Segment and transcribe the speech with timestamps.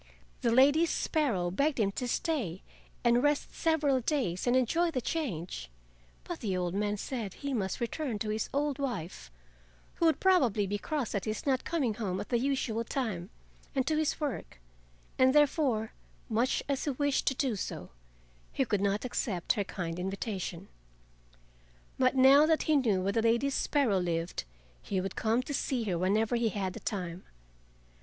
[0.41, 2.63] The Lady Sparrow begged him to stay
[3.03, 5.69] and rest several days and enjoy the change,
[6.23, 10.79] but the old man said he must return to his old wife—who would probably be
[10.79, 14.59] cross at his not coming home at the usual time—and to his work,
[15.19, 15.93] and there fore,
[16.29, 17.91] much as he wished to do so,
[18.51, 20.67] he could not accept her kind invitation.
[21.99, 24.45] But now that he knew where the Lady Sparrow lived
[24.81, 27.23] he would come to see her whenever he had the time.